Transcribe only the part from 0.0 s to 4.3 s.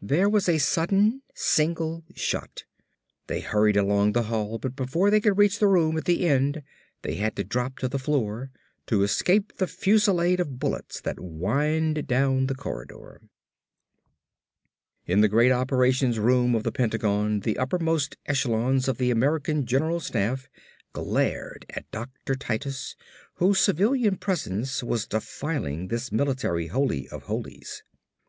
There was a sudden, single shot. They hurried along the